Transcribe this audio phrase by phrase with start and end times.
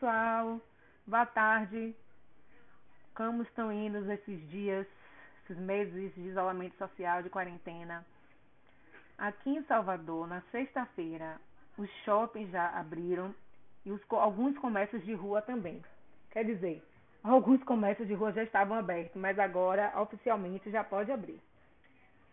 [0.00, 0.58] pessoal,
[1.06, 1.94] boa tarde.
[3.14, 4.86] Como estão indo esses dias,
[5.44, 8.02] esses meses de isolamento social, de quarentena?
[9.18, 11.38] Aqui em Salvador, na sexta-feira,
[11.76, 13.34] os shoppings já abriram
[13.84, 15.84] e os, alguns comércios de rua também.
[16.30, 16.82] Quer dizer,
[17.22, 21.38] alguns comércios de rua já estavam abertos, mas agora oficialmente já pode abrir.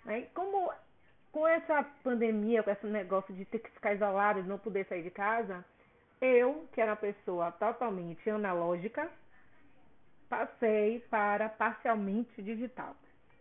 [0.05, 0.22] Né?
[0.34, 0.72] Como
[1.34, 5.04] com essa pandemia, com esse negócio de ter que ficar isolado, de não poder sair
[5.04, 5.66] de casa,
[6.21, 9.09] eu, que era uma pessoa totalmente analógica,
[10.30, 12.95] passei para parcialmente digital.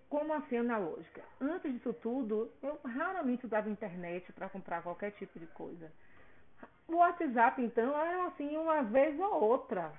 [0.08, 1.22] Como assim analógica?
[1.40, 5.90] Antes disso tudo, eu raramente usava internet para comprar qualquer tipo de coisa.
[6.86, 9.92] O WhatsApp, então, era assim uma vez ou outra,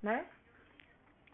[0.00, 0.26] né?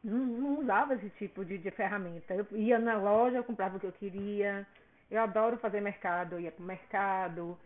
[0.02, 2.34] Não, não usava esse tipo de, de ferramenta.
[2.34, 4.66] Eu ia na loja, eu comprava o que eu queria.
[5.10, 7.58] Eu adoro fazer mercado, eu ia pro mercado,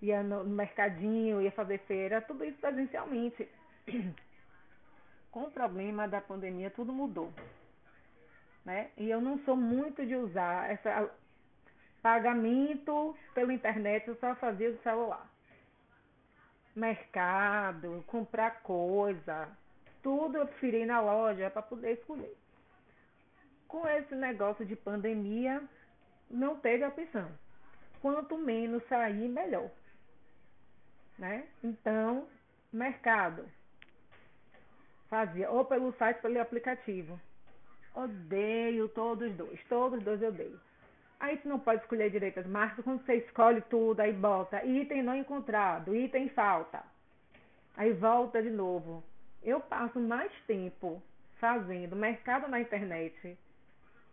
[0.00, 3.48] ia no, no mercadinho, ia fazer feira, tudo isso presencialmente.
[5.30, 7.32] Com o problema da pandemia, tudo mudou.
[8.64, 8.90] Né?
[8.96, 11.10] E eu não sou muito de usar essa
[12.02, 15.28] pagamento pela internet, eu só fazia do celular.
[16.74, 19.48] Mercado, comprar coisa,
[20.02, 22.34] tudo eu preferi na loja para poder escolher.
[23.68, 25.62] Com esse negócio de pandemia,
[26.30, 27.30] não teve opção.
[28.00, 29.70] Quanto menos sair, melhor.
[31.20, 31.46] Né?
[31.62, 32.26] Então,
[32.72, 33.46] mercado.
[35.10, 37.20] Fazia ou pelo site ou pelo aplicativo.
[37.94, 39.60] Odeio todos os dois.
[39.68, 40.58] Todos os dois eu odeio.
[41.20, 42.82] Aí você não pode escolher direito as marcas.
[42.82, 46.82] Quando você escolhe tudo, aí bota item não encontrado, item falta.
[47.76, 49.04] Aí volta de novo.
[49.42, 51.02] Eu passo mais tempo
[51.38, 53.38] fazendo mercado na internet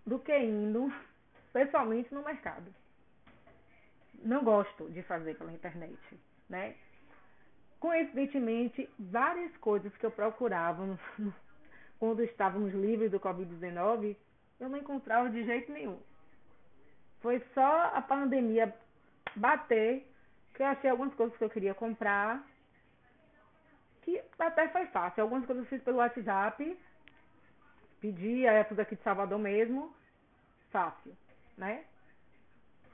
[0.06, 0.92] do que indo
[1.54, 2.74] pessoalmente no mercado.
[4.16, 5.98] Não gosto de fazer pela internet,
[6.50, 6.76] né?
[7.80, 10.98] Coincidentemente, várias coisas que eu procurava
[12.00, 14.16] quando estávamos livres do Covid-19,
[14.60, 16.00] eu não encontrava de jeito nenhum.
[17.22, 18.74] Foi só a pandemia
[19.36, 20.08] bater
[20.54, 22.44] que eu achei algumas coisas que eu queria comprar,
[24.02, 25.22] que até foi fácil.
[25.22, 26.80] Algumas coisas eu fiz pelo WhatsApp,
[28.02, 29.94] pedi, é tudo aqui de Salvador mesmo,
[30.72, 31.16] fácil
[31.58, 31.84] né?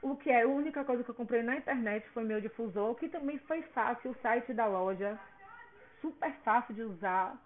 [0.03, 3.07] O que é a única coisa que eu comprei na internet foi meu difusor, que
[3.07, 5.17] também foi fácil, o site da loja,
[6.01, 7.41] super fácil de usar,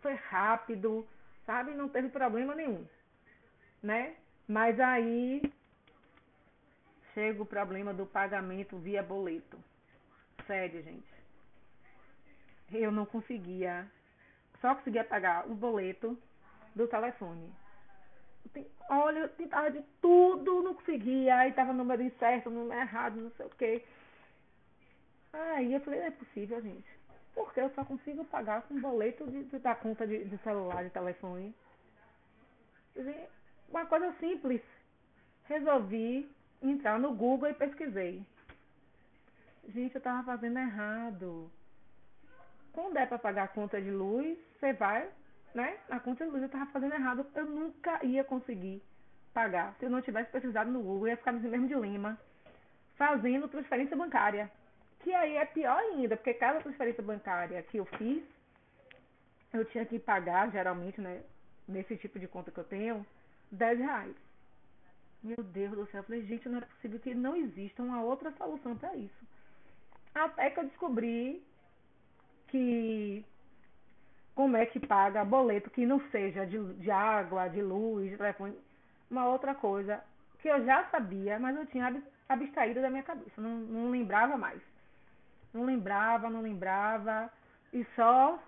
[0.00, 1.04] foi rápido,
[1.44, 1.74] sabe?
[1.74, 2.86] Não teve problema nenhum,
[3.82, 4.14] né?
[4.46, 5.42] Mas aí
[7.12, 9.58] chega o problema do pagamento via boleto.
[10.46, 11.12] Sério, gente.
[12.70, 13.84] Eu não conseguia,
[14.60, 16.16] só conseguia pagar o boleto
[16.72, 17.52] do telefone
[18.88, 23.46] olha, eu tentava de tudo, não conseguia, aí tava número incerto, número errado, não sei
[23.46, 23.84] o quê.
[25.32, 26.96] Aí eu falei, não é possível, gente.
[27.34, 30.90] Porque eu só consigo pagar com boleto de, de, da conta de, de celular, de
[30.90, 31.54] telefone.
[33.68, 34.62] Uma coisa simples.
[35.44, 36.30] Resolvi
[36.62, 38.24] entrar no Google e pesquisei.
[39.68, 41.50] Gente, eu tava fazendo errado.
[42.72, 45.10] Quando é para pagar a conta de luz, você vai
[45.54, 45.78] né?
[45.88, 47.26] A conta de luz eu estava fazendo errado.
[47.34, 48.82] Eu nunca ia conseguir
[49.32, 51.08] pagar se eu não tivesse pesquisado no Google.
[51.08, 52.18] Eu ia ficar no mesmo de Lima
[52.96, 54.50] fazendo transferência bancária.
[55.00, 58.24] Que aí é pior ainda, porque cada transferência bancária que eu fiz,
[59.52, 61.22] eu tinha que pagar, geralmente, né?
[61.68, 63.06] Nesse tipo de conta que eu tenho,
[63.50, 64.16] 10 reais.
[65.22, 68.30] Meu Deus do céu, eu falei, gente, não é possível que não exista uma outra
[68.32, 69.26] solução para isso.
[70.14, 71.42] Até que eu descobri
[72.48, 73.24] que
[74.36, 78.54] como é que paga boleto que não seja de, de água, de luz, de telefone,
[79.10, 80.04] uma outra coisa
[80.40, 84.60] que eu já sabia, mas eu tinha abstraído da minha cabeça, não, não lembrava mais.
[85.54, 87.32] Não lembrava, não lembrava,
[87.72, 88.38] e só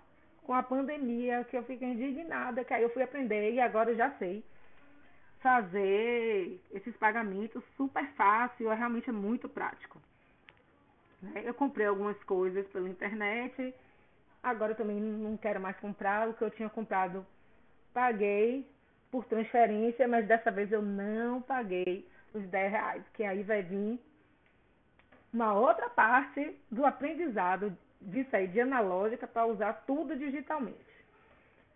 [0.43, 3.95] com a pandemia que eu fiquei indignada, que aí eu fui aprender e agora eu
[3.95, 4.43] já sei
[5.39, 9.99] fazer esses pagamentos super fácil, é realmente muito prático.
[11.43, 13.73] Eu comprei algumas coisas pela internet,
[14.41, 16.27] Agora eu também não quero mais comprar.
[16.29, 17.25] O que eu tinha comprado,
[17.93, 18.65] paguei
[19.11, 23.99] por transferência, mas dessa vez eu não paguei os 10 reais, que aí vai vir
[25.33, 30.89] uma outra parte do aprendizado de sair de analógica para usar tudo digitalmente.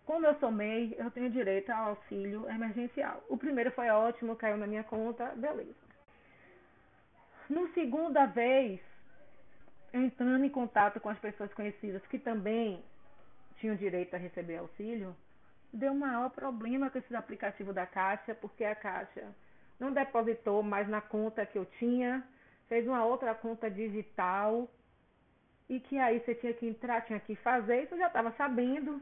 [0.05, 3.23] Como eu sou MEI, eu tenho direito ao auxílio emergencial.
[3.29, 5.73] O primeiro foi ótimo, caiu na minha conta, beleza.
[7.49, 8.81] No segunda vez,
[9.93, 12.83] entrando em contato com as pessoas conhecidas que também
[13.57, 15.15] tinham direito a receber auxílio,
[15.71, 19.23] deu maior problema com esse aplicativo da Caixa, porque a Caixa
[19.79, 22.23] não depositou mais na conta que eu tinha,
[22.67, 24.69] fez uma outra conta digital
[25.69, 29.01] e que aí você tinha que entrar, tinha que fazer, isso eu já estava sabendo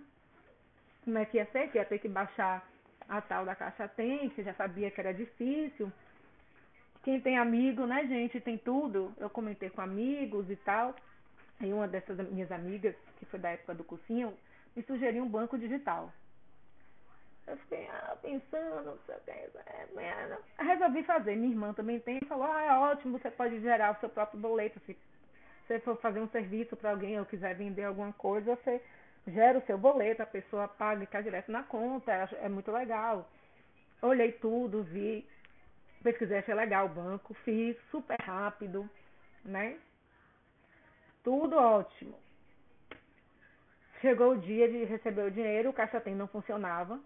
[1.04, 2.66] como é que ia ser, que ia ter que baixar
[3.10, 5.92] a tal da caixa tem, que já sabia que era difícil.
[7.03, 9.13] Quem tem amigo, né, gente, tem tudo.
[9.18, 10.95] Eu comentei com amigos e tal.
[11.59, 14.33] E uma dessas minhas amigas, que foi da época do cursinho,
[14.75, 16.12] me sugeriu um banco digital.
[17.48, 19.31] Eu fiquei ah, pensando, não sei o que.
[19.31, 21.36] É, resolvi fazer.
[21.36, 24.80] Minha irmã também tem falou: ah, é ótimo, você pode gerar o seu próprio boleto.
[24.86, 24.95] Se
[25.68, 28.81] você for fazer um serviço para alguém ou quiser vender alguma coisa, você
[29.27, 32.12] gera o seu boleto, a pessoa paga e cai direto na conta.
[32.42, 33.30] É muito legal.
[34.01, 35.27] Olhei tudo, vi,
[36.01, 38.89] pesquisei, achei legal o banco, fiz super rápido,
[39.44, 39.77] né?
[41.24, 42.18] Tudo ótimo.
[44.01, 47.00] Chegou o dia de receber o dinheiro, o caixa tem não funcionava.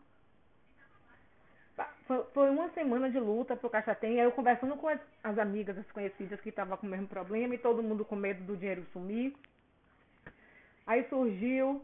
[2.33, 5.77] Foi uma semana de luta pro caixa tem, aí eu conversando com as, as amigas,
[5.77, 8.86] as conhecidas que estavam com o mesmo problema e todo mundo com medo do dinheiro
[8.94, 9.36] sumir.
[10.88, 11.81] Aí surgiu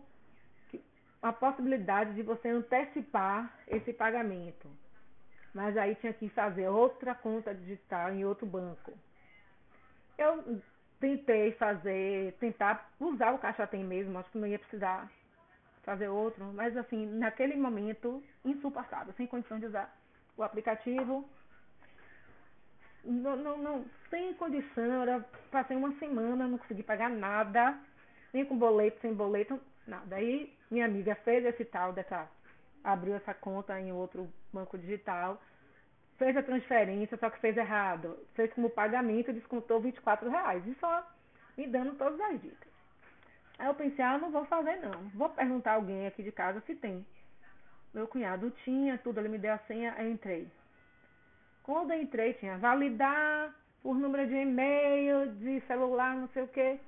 [1.21, 4.69] a possibilidade de você antecipar esse pagamento.
[5.53, 8.94] Mas aí tinha que fazer outra conta digital em outro banco.
[10.18, 10.62] Eu
[11.00, 15.09] tentei fazer, tentar usar o Caixa Tem mesmo, acho que não ia precisar
[15.83, 19.94] fazer outro, mas assim, naquele momento, insuportável, sem condição de usar
[20.38, 21.27] o aplicativo.
[23.03, 27.77] Não, não, não, sem condição, era, passei uma semana, não consegui pagar nada,
[28.31, 30.18] nem com boleto, sem boleto, nada.
[30.18, 32.30] Aí minha amiga fez esse tal dessa,
[32.83, 35.41] abriu essa conta em outro banco digital,
[36.17, 38.17] fez a transferência, só que fez errado.
[38.35, 40.65] Fez como pagamento, descontou 24 reais.
[40.67, 41.07] E só
[41.57, 42.71] me dando todas as dicas.
[43.57, 45.09] Aí eu pensei, ah, não vou fazer não.
[45.15, 47.05] Vou perguntar a alguém aqui de casa se tem.
[47.93, 50.47] Meu cunhado tinha tudo, ele me deu a senha, eu entrei.
[51.63, 56.79] Quando eu entrei, tinha validar por número de e-mail, de celular, não sei o quê.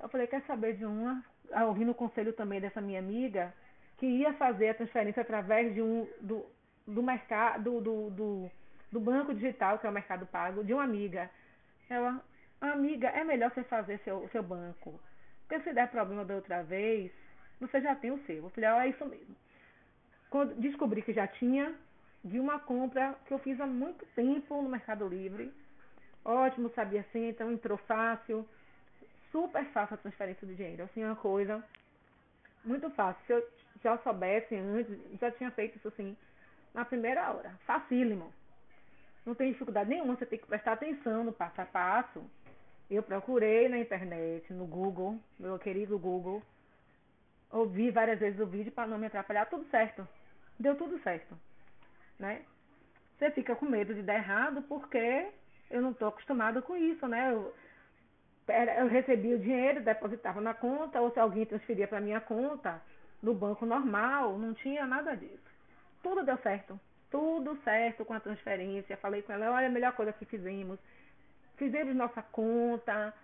[0.00, 1.22] Eu falei, quer saber de uma?
[1.66, 3.54] Ouvindo o conselho também dessa minha amiga,
[3.98, 6.44] que ia fazer a transferência através de um do,
[6.86, 8.50] do mercado, do, do,
[8.90, 11.30] do banco digital, que é o Mercado Pago, de uma amiga.
[11.88, 12.20] Ela,
[12.60, 15.00] amiga, é melhor você fazer seu, seu banco.
[15.46, 17.12] Porque se der problema da outra vez,
[17.60, 18.36] você já tem o seu.
[18.36, 19.36] Eu falei, é isso mesmo.
[20.30, 21.74] Quando descobri que já tinha,
[22.24, 25.52] de uma compra que eu fiz há muito tempo no Mercado Livre.
[26.24, 28.48] Ótimo, sabia assim, então entrou fácil.
[29.30, 30.84] Super fácil a transferência de dinheiro.
[30.84, 31.62] Assim, uma coisa
[32.64, 33.22] muito fácil.
[33.26, 33.46] Se eu
[33.82, 36.16] já soubesse antes, já tinha feito isso assim
[36.72, 37.50] na primeira hora.
[37.66, 38.32] Facílimo.
[39.24, 42.22] Não tem dificuldade nenhuma, você tem que prestar atenção no passo a passo.
[42.90, 46.42] Eu procurei na internet, no Google, meu querido Google.
[47.50, 50.06] Ouvi várias vezes o vídeo para não me atrapalhar, tudo certo.
[50.58, 51.38] Deu tudo certo.
[52.18, 52.42] Né?
[53.18, 55.28] Você fica com medo de dar errado porque
[55.70, 57.32] eu não estou acostumado com isso, né?
[57.32, 57.54] Eu,
[58.76, 62.82] eu recebia o dinheiro, depositava na conta, ou se alguém transferia para minha conta
[63.24, 65.50] no banco normal, não tinha nada disso.
[66.02, 66.78] Tudo deu certo.
[67.10, 68.96] Tudo certo com a transferência.
[68.98, 70.78] Falei com ela, olha, a melhor coisa que fizemos.
[71.56, 73.14] Fizemos nossa conta.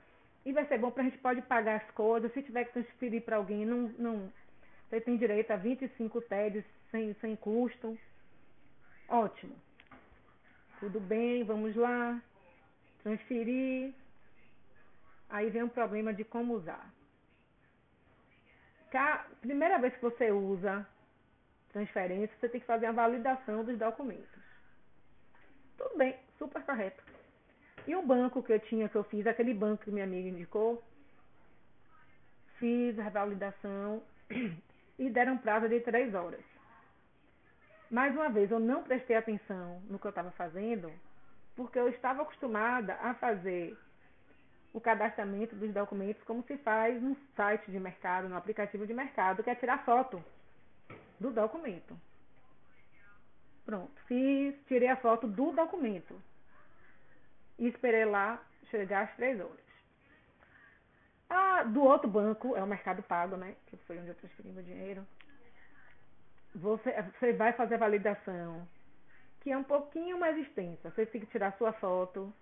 [0.44, 2.32] E vai ser bom para a gente pode pagar as coisas.
[2.32, 4.32] Se tiver que transferir para alguém, não, não.
[4.88, 7.98] Você tem direito a 25 TEDs sem, sem custo.
[9.08, 9.54] Ótimo.
[10.78, 12.20] Tudo bem, vamos lá.
[13.02, 13.92] Transferir.
[15.28, 16.90] Aí vem um problema de como usar.
[19.40, 20.86] Primeira vez que você usa
[21.72, 24.40] transferência, você tem que fazer a validação dos documentos.
[25.76, 27.02] Tudo bem, super correto.
[27.86, 30.82] E o banco que eu tinha, que eu fiz, aquele banco que minha amiga indicou,
[32.58, 34.02] fiz a validação
[34.98, 36.44] e deram prazo de três horas.
[37.90, 40.92] Mais uma vez, eu não prestei atenção no que eu estava fazendo,
[41.56, 43.76] porque eu estava acostumada a fazer
[44.72, 49.42] o cadastramento dos documentos como se faz no site de mercado, no aplicativo de mercado,
[49.42, 50.22] que é tirar foto
[51.18, 51.96] do documento.
[53.64, 56.20] Pronto, fiz, tirei a foto do documento.
[57.58, 59.70] E esperei lá chegar às três horas.
[61.28, 63.54] Ah, do outro banco, é o Mercado Pago, né?
[63.66, 65.06] Que foi onde eu transferi meu dinheiro.
[66.54, 68.66] Você, você vai fazer a validação,
[69.40, 70.90] que é um pouquinho mais extensa.
[70.90, 72.32] Você tem que tirar sua foto,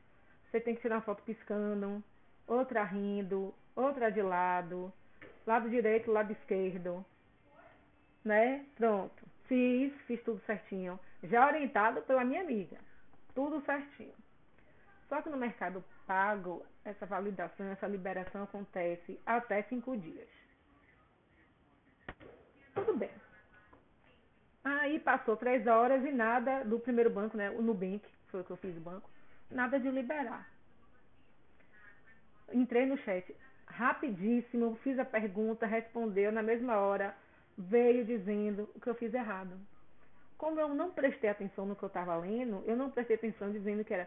[0.51, 2.03] você tem que tirar uma foto piscando,
[2.49, 4.93] outra rindo, outra de lado,
[5.47, 7.05] lado direito, lado esquerdo
[8.29, 8.65] né?
[8.77, 9.27] Pronto.
[9.47, 11.01] Fiz, fiz tudo certinho.
[11.23, 12.77] Já orientado pela minha amiga.
[13.35, 14.15] Tudo certinho.
[15.09, 20.29] Só que no mercado pago, essa validação, essa liberação acontece até cinco dias.
[22.75, 23.11] Tudo bem.
[24.63, 27.51] Aí passou três horas e nada do primeiro banco, né?
[27.51, 29.09] O Nubank, foi o que eu fiz o banco,
[29.51, 30.47] nada de liberar.
[32.53, 33.35] Entrei no chat.
[33.67, 37.15] rapidíssimo, fiz a pergunta, respondeu na mesma hora,
[37.57, 39.59] veio dizendo o que eu fiz errado.
[40.39, 43.85] Como eu não prestei atenção no que eu estava lendo, eu não prestei atenção dizendo
[43.85, 44.07] que era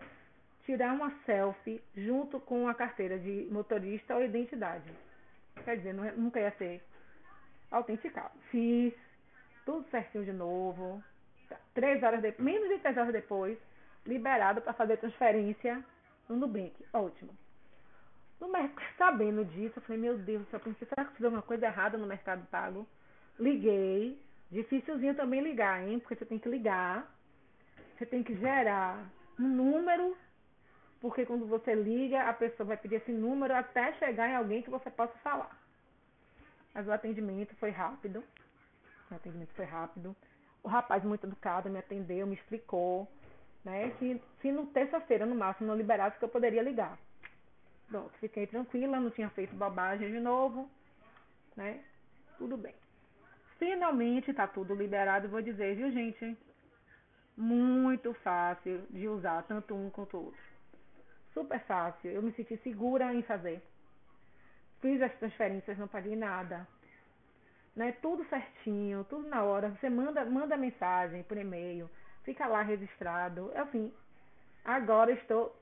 [0.65, 4.89] tirar uma selfie junto com a carteira de motorista ou identidade.
[5.63, 6.81] Quer dizer, é, nunca ia ser
[7.69, 8.31] autenticado.
[8.49, 8.93] Fiz
[9.65, 11.03] tudo certinho de novo.
[11.73, 13.57] Três horas depois, menos de três horas depois,
[14.05, 15.83] liberado para fazer transferência
[16.29, 16.73] no Nubank.
[16.93, 17.40] Ótimo.
[18.41, 18.49] No
[18.97, 22.07] sabendo disso, eu falei, meu Deus, eu pensei, será que fiz alguma coisa errada no
[22.07, 22.87] Mercado Pago?
[23.39, 24.19] Liguei.
[24.49, 25.99] Dificilzinho também ligar, hein?
[25.99, 27.07] Porque você tem que ligar.
[27.95, 29.07] Você tem que gerar
[29.39, 30.17] um número.
[30.99, 34.71] Porque quando você liga, a pessoa vai pedir esse número até chegar em alguém que
[34.71, 35.55] você possa falar.
[36.73, 38.23] Mas o atendimento foi rápido.
[39.11, 40.15] O atendimento foi rápido.
[40.63, 43.07] O rapaz muito educado me atendeu, me explicou,
[43.63, 43.91] né?
[43.99, 46.97] Que se no terça-feira, no máximo, não liberasse, que eu poderia ligar.
[47.91, 50.67] Pronto, fiquei tranquila, não tinha feito bobagem de novo,
[51.55, 51.83] né?
[52.39, 52.73] Tudo bem.
[53.59, 56.35] Finalmente tá tudo liberado, vou dizer, viu, gente?
[57.37, 60.41] Muito fácil de usar, tanto um quanto o outro.
[61.33, 63.61] Super fácil, eu me senti segura em fazer.
[64.79, 66.67] Fiz as transferências, não paguei nada
[67.75, 67.93] né?
[68.01, 69.69] Tudo certinho, tudo na hora.
[69.69, 71.89] Você manda, manda mensagem por e-mail,
[72.23, 73.51] fica lá registrado.
[73.55, 73.91] Assim,
[74.63, 75.55] agora estou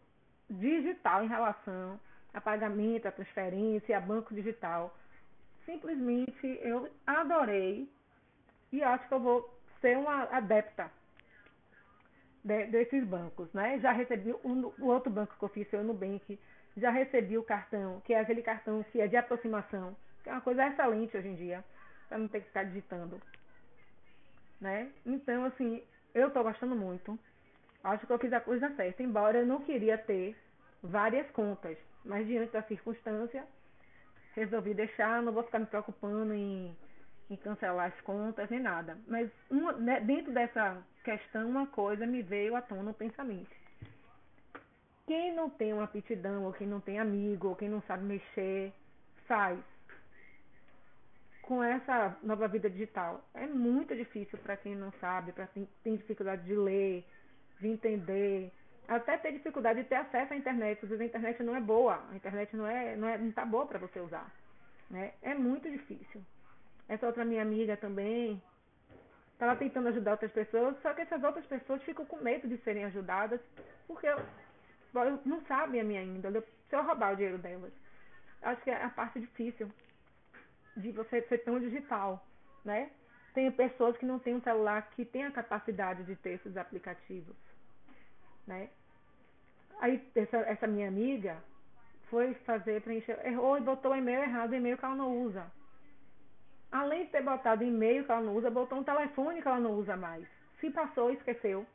[0.49, 1.99] digital em relação
[2.33, 4.95] a pagamento, a transferência, a banco digital.
[5.65, 7.89] Simplesmente eu adorei
[8.71, 10.91] e acho que eu vou ser uma adepta
[12.43, 13.79] de, desses bancos, né?
[13.79, 16.39] Já recebi o, o outro banco que eu fiz, o Nubank,
[16.77, 20.41] já recebi o cartão, que é aquele cartão que é de aproximação, que é uma
[20.41, 21.63] coisa excelente hoje em dia
[22.07, 23.21] para não ter que ficar digitando.
[24.59, 24.91] Né?
[25.05, 25.83] Então, assim,
[26.13, 27.17] eu tô gostando muito.
[27.83, 30.35] Acho que eu fiz a coisa certa, embora eu não queria ter
[30.83, 31.77] várias contas.
[32.05, 33.45] Mas diante da circunstância,
[34.35, 36.75] resolvi deixar, não vou ficar me preocupando em,
[37.29, 38.97] em cancelar as contas nem nada.
[39.07, 43.49] Mas uma, né, dentro dessa questão, uma coisa me veio à tona o pensamento.
[45.05, 48.71] Quem não tem uma aptidão, ou quem não tem amigo, ou quem não sabe mexer,
[49.27, 49.59] faz
[51.41, 53.27] com essa nova vida digital.
[53.33, 57.03] É muito difícil para quem não sabe, para quem tem dificuldade de ler,
[57.59, 58.51] de entender,
[58.89, 60.79] até ter dificuldade de ter acesso à internet.
[60.83, 63.45] Às vezes a internet não é boa, a internet não é não é não tá
[63.45, 64.29] boa para você usar,
[64.89, 65.13] né?
[65.21, 66.21] É muito difícil.
[66.87, 68.41] Essa outra minha amiga também
[69.33, 72.83] estava tentando ajudar outras pessoas, só que essas outras pessoas ficam com medo de serem
[72.85, 73.39] ajudadas,
[73.87, 74.07] porque
[75.23, 77.71] não sabem a minha índole, se eu roubar o dinheiro delas.
[78.41, 79.71] Acho que é a parte difícil
[80.75, 82.25] de você ser tão digital,
[82.65, 82.89] né?
[83.33, 87.35] Tem pessoas que não têm um celular que tem a capacidade de ter esses aplicativos,
[88.47, 88.69] né?
[89.79, 91.37] Aí essa, essa minha amiga
[92.09, 95.45] foi fazer preencher, errou e botou o e-mail errado, o e-mail que ela não usa.
[96.71, 99.71] Além de ter botado e-mail que ela não usa, botou um telefone que ela não
[99.73, 100.27] usa mais.
[100.59, 101.65] Se passou, esqueceu.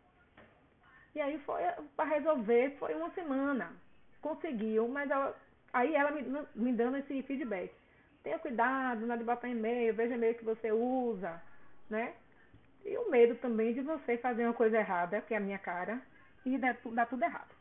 [1.14, 1.62] E aí foi
[1.96, 3.72] para resolver, foi uma semana.
[4.20, 5.34] Conseguiu, mas ela,
[5.72, 6.22] aí ela me,
[6.54, 7.72] me dando esse feedback
[8.24, 11.40] tenha cuidado na de botar e-mail, veja e-mail que você usa,
[11.90, 12.14] né?
[12.84, 16.00] E o medo também de você fazer uma coisa errada, que é a minha cara,
[16.44, 17.53] e dar, dar tudo errado.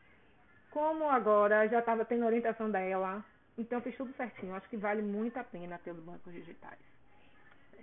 [0.74, 3.24] Como agora já estava tendo orientação dela,
[3.56, 4.56] então fiz tudo certinho.
[4.56, 6.80] Acho que vale muito a pena ter os bancos digitais.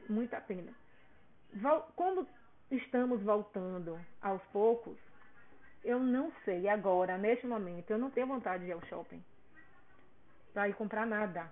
[0.09, 0.73] Muito a pena.
[1.95, 2.27] Quando
[2.69, 4.97] estamos voltando aos poucos,
[5.85, 9.23] eu não sei agora, neste momento, eu não tenho vontade de ir ao shopping
[10.53, 11.49] para ir comprar nada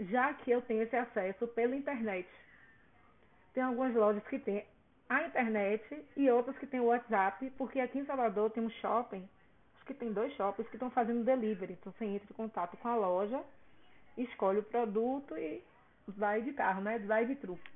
[0.00, 2.28] já que eu tenho esse acesso pela internet.
[3.54, 4.66] Tem algumas lojas que têm
[5.08, 9.26] a internet e outras que têm o WhatsApp, porque aqui em Salvador tem um shopping,
[9.86, 11.74] que tem dois shoppings que estão fazendo delivery.
[11.74, 13.42] Então você entra em contato com a loja,
[14.18, 15.62] escolhe o produto e
[16.08, 16.98] vai de carro, né?
[16.98, 17.70] Vai de truque.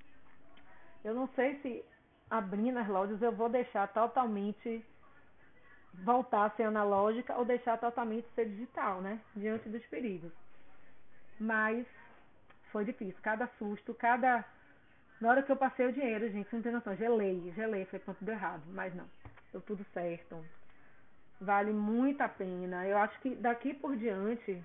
[1.04, 1.84] Eu não sei se
[2.28, 4.84] abrindo as lojas eu vou deixar totalmente
[6.04, 9.20] voltar a ser analógica ou deixar totalmente ser digital, né?
[9.34, 10.32] Diante dos perigos.
[11.38, 11.86] Mas
[12.70, 13.18] foi difícil.
[13.22, 14.44] Cada susto, cada.
[15.20, 16.96] Na hora que eu passei o dinheiro, gente, não tem noção.
[16.96, 18.62] Gelei, gelei, foi tudo errado.
[18.68, 19.06] Mas não,
[19.52, 20.44] deu tudo certo.
[21.40, 22.86] Vale muito a pena.
[22.86, 24.62] Eu acho que daqui por diante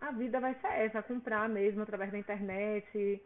[0.00, 3.22] a vida vai ser essa, comprar mesmo através da internet,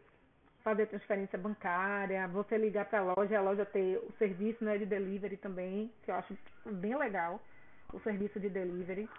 [0.63, 4.85] fazer transferência bancária, você ligar para a loja, a loja ter o serviço né, de
[4.85, 7.41] delivery também, que eu acho bem legal,
[7.93, 9.09] o serviço de delivery.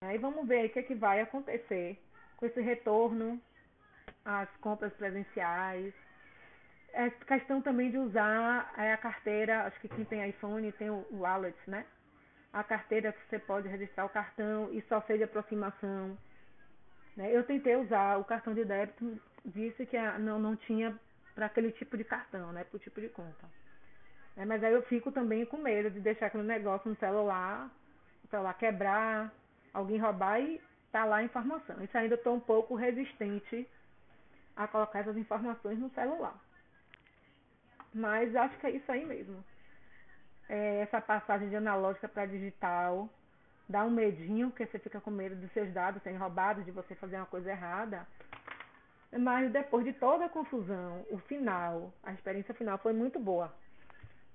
[0.00, 1.98] Aí vamos ver o que, é que vai acontecer
[2.36, 3.40] com esse retorno
[4.24, 5.92] às compras presenciais.
[6.96, 11.04] É questão também de usar é, a carteira, acho que quem tem iPhone tem o
[11.10, 11.84] wallet, né?
[12.52, 16.16] A carteira que você pode registrar o cartão e só seja aproximação.
[17.16, 17.36] Né?
[17.36, 20.96] Eu tentei usar o cartão de débito, disse que não, não tinha
[21.34, 22.62] para aquele tipo de cartão, né?
[22.62, 23.44] Para o tipo de conta.
[24.36, 27.68] É, mas aí eu fico também com medo de deixar aquele negócio no celular,
[28.24, 29.32] o celular quebrar,
[29.72, 30.60] alguém roubar e
[30.92, 31.82] tá lá a informação.
[31.82, 33.68] Isso ainda estou um pouco resistente
[34.54, 36.38] a colocar essas informações no celular.
[37.94, 39.42] Mas acho que é isso aí mesmo.
[40.48, 43.08] É essa passagem de analógica para digital
[43.68, 46.94] dá um medinho, porque você fica com medo dos seus dados serem roubados, de você
[46.94, 48.06] fazer uma coisa errada.
[49.12, 53.54] Mas depois de toda a confusão, o final, a experiência final foi muito boa.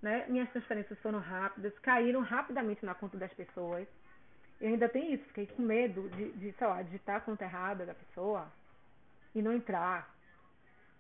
[0.02, 0.26] Né?
[0.30, 3.88] Minhas transferências foram rápidas, caíram rapidamente na conta das pessoas.
[4.62, 7.86] E ainda tem isso, fiquei com medo de, de sei lá, digitar a conta errada
[7.86, 8.48] da pessoa
[9.36, 10.10] e não entrar.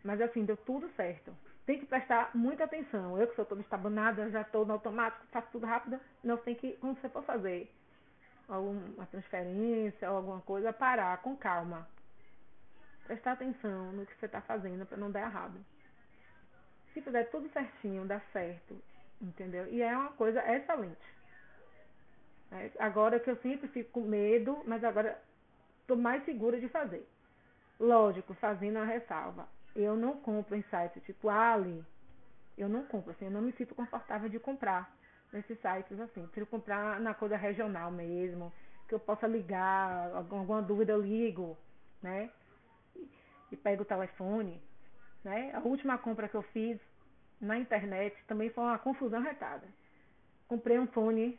[0.03, 1.33] Mas assim, deu tudo certo.
[1.69, 3.15] Tem que prestar muita atenção.
[3.15, 5.99] Eu que sou toda estabanada, já estou no automático, faço tudo rápido.
[6.23, 7.71] Não tem que, quando você for fazer
[8.47, 11.87] alguma transferência ou alguma coisa, parar com calma
[13.05, 15.63] prestar atenção no que você está fazendo para não dar errado.
[16.91, 18.75] Se fizer tudo certinho, dá certo,
[19.21, 19.67] entendeu?
[19.67, 21.13] E é uma coisa excelente.
[22.51, 25.21] É, agora que eu sempre fico com medo, mas agora
[25.81, 27.07] estou mais segura de fazer.
[27.79, 29.47] Lógico, fazendo a ressalva.
[29.75, 31.83] Eu não compro em sites tipo Ali.
[32.57, 34.93] Eu não compro, assim, eu não me sinto confortável de comprar
[35.31, 36.23] nesses sites assim.
[36.23, 38.51] Prefiro comprar na coisa regional mesmo,
[38.87, 41.57] que eu possa ligar, alguma dúvida eu ligo,
[42.01, 42.29] né?
[43.51, 44.61] e pego o telefone.
[45.23, 45.51] Né?
[45.53, 46.79] A última compra que eu fiz
[47.39, 49.67] na internet também foi uma confusão retada.
[50.47, 51.37] Comprei um fone,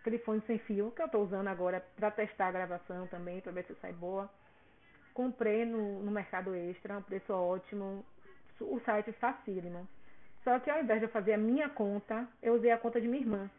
[0.00, 3.52] aquele fone sem fio, que eu estou usando agora para testar a gravação também, para
[3.52, 4.30] ver se sai boa.
[5.16, 8.04] Comprei no, no Mercado Extra, um preço ótimo,
[8.60, 9.88] o site facílimo.
[10.44, 13.08] Só que ao invés de eu fazer a minha conta, eu usei a conta de
[13.08, 13.50] minha irmã.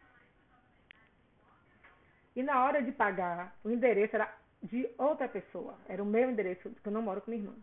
[2.36, 5.74] E na hora de pagar, o endereço era de outra pessoa.
[5.88, 7.56] Era o meu endereço, porque eu não moro com minha irmã.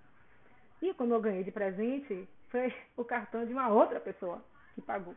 [0.82, 5.16] E como eu ganhei de presente, foi o cartão de uma outra pessoa que pagou.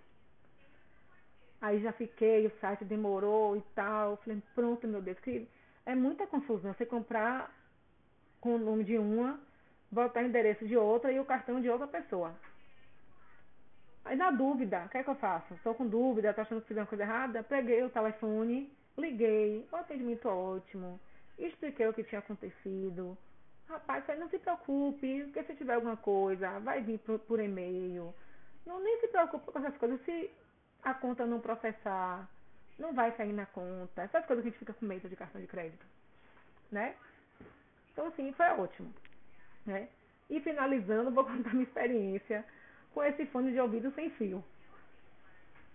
[1.60, 4.18] Aí já fiquei, o site demorou e tal.
[4.18, 5.48] Falei, pronto, meu Deus, que
[5.84, 7.57] é muita confusão você comprar
[8.40, 9.38] com o nome de uma,
[9.90, 12.34] botar o endereço de outra e o cartão de outra pessoa.
[14.04, 15.52] Aí na dúvida, o que é que eu faço?
[15.54, 17.42] Estou com dúvida, estou achando que fiz uma coisa errada.
[17.42, 20.98] Peguei o telefone, liguei, o atendimento ótimo,
[21.38, 23.16] expliquei o que tinha acontecido.
[23.68, 28.14] Rapaz, não se preocupe, porque se tiver alguma coisa, vai vir por, por e-mail.
[28.64, 30.00] Não nem se preocupe com essas coisas.
[30.06, 30.30] Se
[30.82, 32.26] a conta não processar,
[32.78, 34.02] não vai sair na conta.
[34.02, 35.84] Essas coisas que a gente fica com medo de cartão de crédito,
[36.72, 36.94] né?
[37.98, 38.94] Então, assim, foi ótimo,
[39.66, 39.88] né?
[40.30, 42.44] E finalizando, vou contar minha experiência
[42.94, 44.44] com esse fone de ouvido sem fio.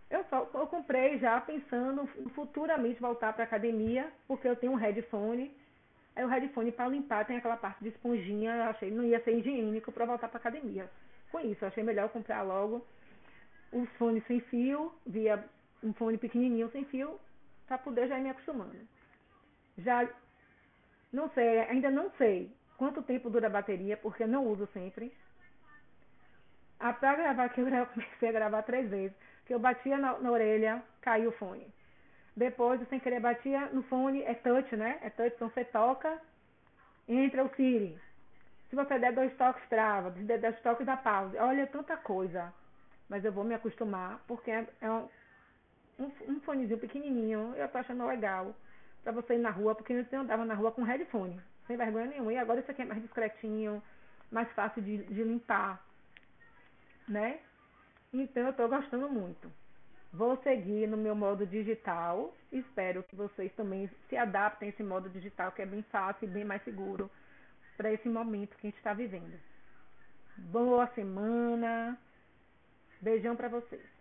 [0.09, 5.53] Eu só eu comprei já pensando futuramente voltar para academia, porque eu tenho um headphone
[6.15, 9.37] Aí o headphone para limpar tem aquela parte de esponjinha, eu achei não ia ser
[9.37, 10.89] higiênico para voltar para academia.
[11.29, 12.85] Com isso, eu achei melhor comprar logo
[13.73, 15.43] um fone sem fio, via
[15.83, 17.19] um fone pequenininho sem fio,
[17.67, 18.77] para poder já ir me acostumando.
[19.79, 20.07] Já
[21.13, 25.15] não sei, ainda não sei quanto tempo dura a bateria, porque eu não uso sempre.
[26.79, 30.31] Ah, para gravar aqui eu comecei a gravar três vezes, que eu batia na, na
[30.31, 31.71] orelha, caiu o fone.
[32.35, 34.97] Depois, sem querer, batia no fone, é touch, né?
[35.03, 36.19] É touch, então você toca,
[37.07, 37.95] entra o Siri.
[38.69, 40.11] Se você der dois toques, trava.
[40.13, 41.37] Se der dois toques, dá pausa.
[41.43, 42.51] Olha, tanta coisa.
[43.07, 45.07] Mas eu vou me acostumar, porque é, é um,
[45.99, 47.53] um, um fonezinho pequenininho.
[47.55, 48.55] Eu tô achando legal
[49.03, 52.07] pra você ir na rua, porque antes eu andava na rua com headphone, sem vergonha
[52.07, 52.33] nenhuma.
[52.33, 53.83] E agora isso aqui é mais discretinho,
[54.31, 55.85] mais fácil de, de limpar,
[57.07, 57.39] né?
[58.13, 59.51] Então eu tô gostando muito.
[60.11, 62.33] Vou seguir no meu modo digital.
[62.51, 66.31] Espero que vocês também se adaptem a esse modo digital, que é bem fácil e
[66.31, 67.09] bem mais seguro
[67.75, 69.39] para esse momento que a gente está vivendo.
[70.37, 71.97] Boa semana.
[73.01, 73.92] Beijão para vocês.